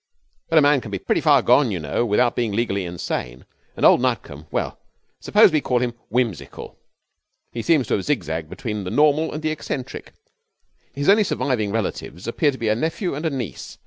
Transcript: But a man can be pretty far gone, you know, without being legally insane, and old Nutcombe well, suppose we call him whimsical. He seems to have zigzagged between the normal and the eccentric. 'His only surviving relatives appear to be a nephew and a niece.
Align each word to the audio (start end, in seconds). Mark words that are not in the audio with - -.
But 0.49 0.57
a 0.57 0.63
man 0.63 0.81
can 0.81 0.89
be 0.89 0.97
pretty 0.97 1.21
far 1.21 1.43
gone, 1.43 1.69
you 1.69 1.79
know, 1.79 2.03
without 2.03 2.35
being 2.35 2.53
legally 2.53 2.85
insane, 2.85 3.45
and 3.77 3.85
old 3.85 4.01
Nutcombe 4.01 4.47
well, 4.49 4.79
suppose 5.19 5.51
we 5.51 5.61
call 5.61 5.77
him 5.77 5.93
whimsical. 6.09 6.75
He 7.51 7.61
seems 7.61 7.85
to 7.85 7.93
have 7.93 8.03
zigzagged 8.03 8.49
between 8.49 8.83
the 8.83 8.89
normal 8.89 9.31
and 9.31 9.43
the 9.43 9.51
eccentric. 9.51 10.13
'His 10.95 11.07
only 11.07 11.23
surviving 11.23 11.71
relatives 11.71 12.27
appear 12.27 12.49
to 12.49 12.57
be 12.57 12.67
a 12.69 12.73
nephew 12.73 13.13
and 13.13 13.27
a 13.27 13.29
niece. 13.29 13.77